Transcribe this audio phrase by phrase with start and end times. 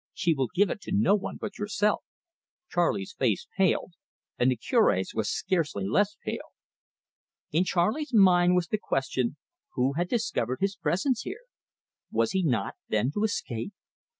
[0.15, 2.03] She will give it to no one but yourself."
[2.71, 3.93] Charley's face paled,
[4.39, 6.55] and the Cure's was scarcely less pale.
[7.51, 9.37] In Charley's mind was the question,
[9.73, 11.45] Who had discovered his presence here?
[12.11, 13.73] Was he not, then, to escape?